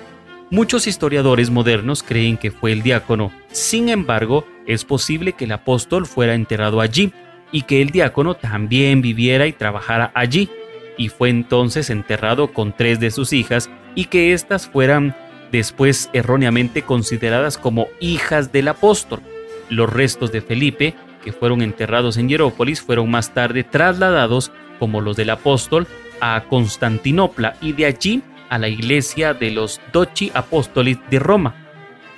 Muchos 0.51 0.85
historiadores 0.85 1.49
modernos 1.49 2.03
creen 2.03 2.37
que 2.37 2.51
fue 2.51 2.71
el 2.71 2.83
diácono, 2.83 3.31
sin 3.51 3.89
embargo, 3.89 4.45
es 4.67 4.85
posible 4.85 5.33
que 5.33 5.45
el 5.45 5.51
apóstol 5.51 6.05
fuera 6.05 6.35
enterrado 6.35 6.81
allí 6.81 7.11
y 7.51 7.63
que 7.63 7.81
el 7.81 7.89
diácono 7.89 8.35
también 8.35 9.01
viviera 9.01 9.47
y 9.47 9.53
trabajara 9.53 10.11
allí, 10.13 10.49
y 10.99 11.09
fue 11.09 11.29
entonces 11.29 11.89
enterrado 11.89 12.53
con 12.53 12.73
tres 12.73 12.99
de 12.99 13.09
sus 13.09 13.33
hijas 13.33 13.71
y 13.95 14.05
que 14.05 14.33
éstas 14.33 14.67
fueran 14.67 15.15
después 15.51 16.11
erróneamente 16.13 16.83
consideradas 16.83 17.57
como 17.57 17.87
hijas 17.99 18.51
del 18.51 18.67
apóstol. 18.67 19.21
Los 19.69 19.91
restos 19.91 20.31
de 20.31 20.41
Felipe, 20.41 20.93
que 21.23 21.33
fueron 21.33 21.63
enterrados 21.63 22.17
en 22.17 22.29
Hierópolis, 22.29 22.81
fueron 22.81 23.09
más 23.09 23.33
tarde 23.33 23.63
trasladados, 23.63 24.51
como 24.77 25.01
los 25.01 25.17
del 25.17 25.31
apóstol, 25.31 25.87
a 26.21 26.43
Constantinopla 26.47 27.55
y 27.61 27.73
de 27.73 27.87
allí 27.87 28.21
a 28.49 28.57
la 28.57 28.67
iglesia 28.67 29.33
de 29.33 29.51
los 29.51 29.81
Doci 29.91 30.31
Apóstolis 30.33 30.97
de 31.09 31.19
Roma. 31.19 31.55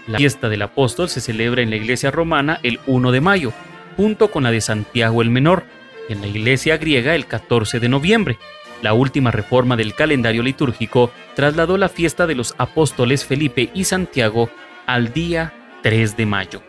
La 0.08 0.18
fiesta 0.18 0.50
del 0.50 0.62
apóstol 0.62 1.10
se 1.10 1.22
celebra 1.22 1.62
en 1.62 1.70
la 1.70 1.76
iglesia 1.76 2.12
romana 2.12 2.60
el 2.64 2.80
1 2.88 3.12
de 3.12 3.22
mayo, 3.22 3.54
junto 3.98 4.32
con 4.32 4.44
la 4.44 4.52
de 4.52 4.62
Santiago 4.62 5.22
el 5.22 5.30
Menor, 5.30 5.64
en 6.10 6.22
la 6.22 6.28
iglesia 6.28 6.78
griega 6.78 7.16
el 7.16 7.26
14 7.26 7.80
de 7.80 7.90
noviembre. 7.90 8.38
La 8.82 8.94
última 8.94 9.32
reforma 9.32 9.76
del 9.76 9.96
calendario 9.96 10.44
litúrgico 10.44 11.12
trasladó 11.36 11.78
la 11.78 11.90
fiesta 11.90 12.28
de 12.28 12.36
los 12.36 12.56
apóstoles 12.58 13.26
Felipe 13.26 13.70
y 13.74 13.84
Santiago 13.84 14.50
al 14.86 15.12
día 15.12 15.54
3 15.84 16.16
de 16.16 16.26
mayo. 16.26 16.62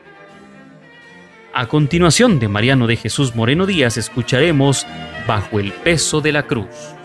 A 1.54 1.66
continuación 1.66 2.38
de 2.38 2.48
Mariano 2.48 2.86
de 2.86 2.96
Jesús 2.96 3.34
Moreno 3.34 3.66
Díaz 3.66 3.96
escucharemos 3.96 4.86
Bajo 5.26 5.60
el 5.60 5.72
peso 5.72 6.20
de 6.20 6.32
la 6.32 6.44
cruz. 6.44 6.97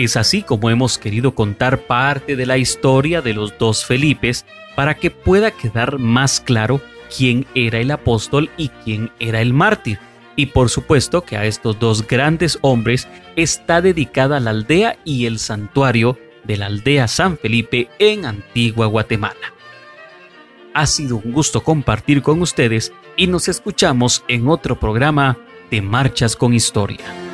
Es 0.00 0.16
así 0.16 0.40
como 0.40 0.70
hemos 0.70 0.96
querido 0.96 1.34
contar 1.34 1.82
parte 1.82 2.34
de 2.34 2.46
la 2.46 2.56
historia 2.56 3.20
de 3.20 3.34
los 3.34 3.58
dos 3.58 3.84
Felipes 3.84 4.46
para 4.74 4.94
que 4.94 5.10
pueda 5.10 5.50
quedar 5.50 5.98
más 5.98 6.40
claro 6.40 6.80
quién 7.14 7.46
era 7.54 7.80
el 7.80 7.90
apóstol 7.90 8.48
y 8.56 8.70
quién 8.82 9.10
era 9.18 9.42
el 9.42 9.52
mártir. 9.52 9.98
Y 10.36 10.46
por 10.46 10.70
supuesto 10.70 11.20
que 11.20 11.36
a 11.36 11.44
estos 11.44 11.78
dos 11.78 12.08
grandes 12.08 12.58
hombres 12.62 13.08
está 13.36 13.82
dedicada 13.82 14.40
la 14.40 14.52
aldea 14.52 14.96
y 15.04 15.26
el 15.26 15.38
santuario 15.38 16.18
de 16.44 16.56
la 16.56 16.66
aldea 16.66 17.06
San 17.06 17.36
Felipe 17.36 17.90
en 17.98 18.24
Antigua 18.24 18.86
Guatemala. 18.86 19.52
Ha 20.72 20.86
sido 20.86 21.16
un 21.18 21.30
gusto 21.30 21.62
compartir 21.62 22.22
con 22.22 22.40
ustedes 22.40 22.90
y 23.18 23.26
nos 23.26 23.48
escuchamos 23.48 24.24
en 24.28 24.48
otro 24.48 24.80
programa 24.80 25.36
de 25.70 25.82
Marchas 25.82 26.36
con 26.36 26.54
Historia. 26.54 27.29